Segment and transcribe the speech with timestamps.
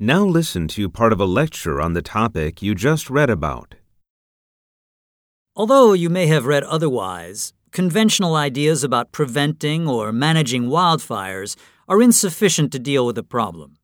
[0.00, 3.74] Now listen to part of a lecture on the topic you just read about.
[5.56, 11.56] Although you may have read otherwise, conventional ideas about preventing or managing wildfires
[11.88, 13.76] are insufficient to deal with the problem.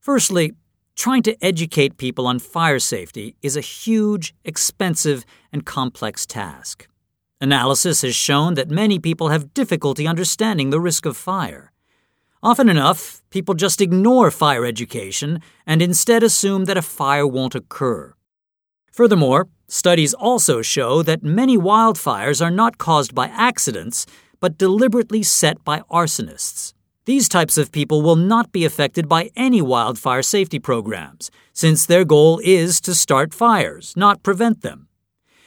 [0.00, 0.52] Firstly,
[0.96, 6.88] trying to educate people on fire safety is a huge, expensive, and complex task.
[7.38, 11.70] Analysis has shown that many people have difficulty understanding the risk of fire.
[12.44, 18.12] Often enough, people just ignore fire education and instead assume that a fire won't occur.
[18.92, 24.04] Furthermore, studies also show that many wildfires are not caused by accidents,
[24.40, 26.74] but deliberately set by arsonists.
[27.06, 32.04] These types of people will not be affected by any wildfire safety programs, since their
[32.04, 34.88] goal is to start fires, not prevent them.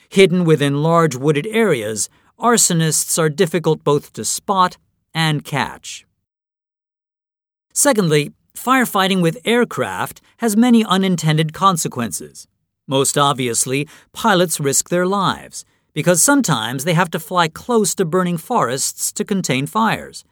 [0.10, 4.78] Hidden within large wooded areas, arsonists are difficult both to spot
[5.14, 6.07] and catch.
[7.78, 12.48] Secondly, firefighting with aircraft has many unintended consequences.
[12.88, 18.40] Most obviously, pilots risk their lives, because sometimes they have to fly close to burning
[18.40, 20.26] forests to contain fires.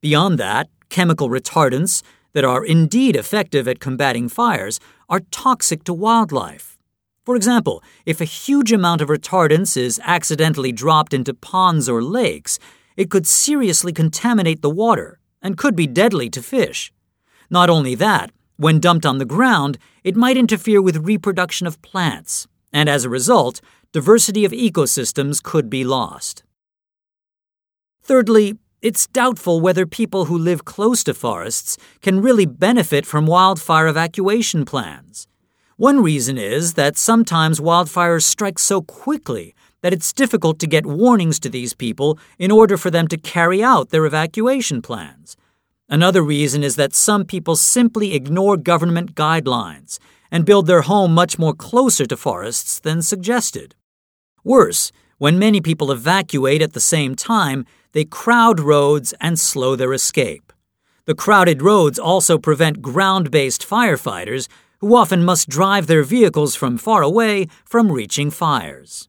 [0.00, 6.76] Beyond that, chemical retardants that are indeed effective at combating fires are toxic to wildlife.
[7.24, 12.58] For example, if a huge amount of retardants is accidentally dropped into ponds or lakes,
[12.96, 16.92] it could seriously contaminate the water and could be deadly to fish.
[17.48, 22.46] Not only that, when dumped on the ground, it might interfere with reproduction of plants,
[22.72, 23.60] and as a result,
[23.92, 26.44] diversity of ecosystems could be lost.
[28.02, 33.86] Thirdly, it's doubtful whether people who live close to forests can really benefit from wildfire
[33.88, 35.26] evacuation plans.
[35.76, 41.38] One reason is that sometimes wildfires strike so quickly that it's difficult to get warnings
[41.40, 45.36] to these people in order for them to carry out their evacuation plans.
[45.88, 49.98] Another reason is that some people simply ignore government guidelines
[50.30, 53.74] and build their home much more closer to forests than suggested.
[54.44, 59.92] Worse, when many people evacuate at the same time, they crowd roads and slow their
[59.92, 60.52] escape.
[61.06, 64.46] The crowded roads also prevent ground based firefighters,
[64.78, 69.08] who often must drive their vehicles from far away, from reaching fires.